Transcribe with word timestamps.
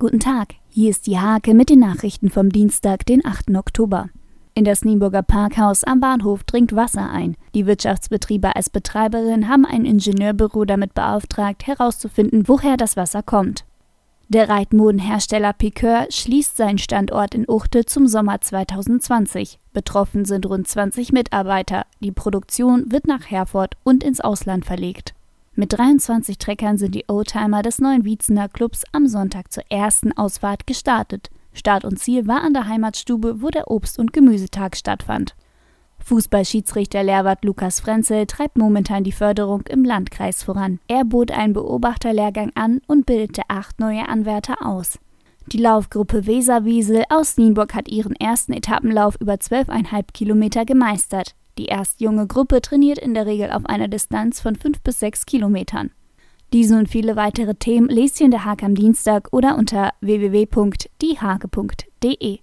Guten 0.00 0.20
Tag, 0.20 0.54
hier 0.68 0.90
ist 0.90 1.08
die 1.08 1.18
Hake 1.18 1.54
mit 1.54 1.70
den 1.70 1.80
Nachrichten 1.80 2.30
vom 2.30 2.50
Dienstag, 2.50 3.04
den 3.04 3.26
8. 3.26 3.56
Oktober. 3.56 4.10
In 4.54 4.64
das 4.64 4.84
Nienburger 4.84 5.24
Parkhaus 5.24 5.82
am 5.82 5.98
Bahnhof 5.98 6.44
dringt 6.44 6.76
Wasser 6.76 7.10
ein. 7.10 7.36
Die 7.52 7.66
Wirtschaftsbetriebe 7.66 8.54
als 8.54 8.70
Betreiberin 8.70 9.48
haben 9.48 9.64
ein 9.64 9.84
Ingenieurbüro 9.84 10.66
damit 10.66 10.94
beauftragt, 10.94 11.66
herauszufinden, 11.66 12.46
woher 12.46 12.76
das 12.76 12.96
Wasser 12.96 13.24
kommt. 13.24 13.64
Der 14.28 14.48
Reitmodenhersteller 14.48 15.52
Piqueur 15.52 16.06
schließt 16.10 16.56
seinen 16.56 16.78
Standort 16.78 17.34
in 17.34 17.48
Uchte 17.48 17.84
zum 17.84 18.06
Sommer 18.06 18.40
2020. 18.40 19.58
Betroffen 19.72 20.24
sind 20.24 20.46
rund 20.46 20.68
20 20.68 21.10
Mitarbeiter. 21.10 21.86
Die 21.98 22.12
Produktion 22.12 22.92
wird 22.92 23.08
nach 23.08 23.28
Herford 23.32 23.74
und 23.82 24.04
ins 24.04 24.20
Ausland 24.20 24.64
verlegt. 24.64 25.14
Mit 25.58 25.76
23 25.76 26.38
Treckern 26.38 26.78
sind 26.78 26.94
die 26.94 27.06
Oldtimer 27.08 27.62
des 27.62 27.80
neuen 27.80 28.04
Wietzener 28.04 28.48
Clubs 28.48 28.84
am 28.92 29.08
Sonntag 29.08 29.52
zur 29.52 29.64
ersten 29.68 30.16
Ausfahrt 30.16 30.68
gestartet. 30.68 31.30
Start 31.52 31.84
und 31.84 31.98
Ziel 31.98 32.28
war 32.28 32.44
an 32.44 32.54
der 32.54 32.68
Heimatstube, 32.68 33.42
wo 33.42 33.48
der 33.48 33.68
Obst- 33.68 33.98
und 33.98 34.12
Gemüsetag 34.12 34.76
stattfand. 34.76 35.34
Fußballschiedsrichter 35.98 37.02
Lehrwart 37.02 37.44
Lukas 37.44 37.80
Frenzel 37.80 38.26
treibt 38.26 38.56
momentan 38.56 39.02
die 39.02 39.10
Förderung 39.10 39.62
im 39.62 39.84
Landkreis 39.84 40.44
voran. 40.44 40.78
Er 40.86 41.04
bot 41.04 41.32
einen 41.32 41.54
Beobachterlehrgang 41.54 42.52
an 42.54 42.80
und 42.86 43.06
bildete 43.06 43.42
acht 43.48 43.80
neue 43.80 44.08
Anwärter 44.08 44.64
aus. 44.64 45.00
Die 45.46 45.58
Laufgruppe 45.58 46.28
Weserwiesel 46.28 47.02
aus 47.08 47.36
Nienburg 47.36 47.74
hat 47.74 47.88
ihren 47.88 48.14
ersten 48.14 48.52
Etappenlauf 48.52 49.16
über 49.20 49.34
12,5 49.34 50.04
Kilometer 50.12 50.64
gemeistert. 50.64 51.34
Die 51.58 51.66
erst 51.66 52.00
junge 52.00 52.26
Gruppe 52.26 52.62
trainiert 52.62 52.98
in 52.98 53.12
der 53.14 53.26
Regel 53.26 53.50
auf 53.50 53.66
einer 53.66 53.88
Distanz 53.88 54.40
von 54.40 54.54
5 54.54 54.80
bis 54.80 55.00
6 55.00 55.26
Kilometern. 55.26 55.90
Diese 56.52 56.78
und 56.78 56.88
viele 56.88 57.16
weitere 57.16 57.56
Themen 57.56 57.88
lest 57.88 58.20
ihr 58.20 58.26
in 58.26 58.30
der 58.30 58.44
Hake 58.44 58.64
am 58.64 58.76
Dienstag 58.76 59.26
oder 59.32 59.58
unter 59.58 59.90
www.diehake.de. 60.00 62.36